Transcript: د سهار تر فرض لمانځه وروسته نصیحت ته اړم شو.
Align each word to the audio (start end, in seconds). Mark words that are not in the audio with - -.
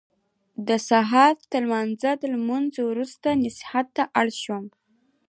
د 0.67 0.69
سهار 0.89 1.35
تر 1.51 1.63
فرض 1.71 2.19
لمانځه 2.33 2.81
وروسته 2.91 3.27
نصیحت 3.43 3.87
ته 3.95 4.03
اړم 4.19 4.35
شو. 4.43 4.57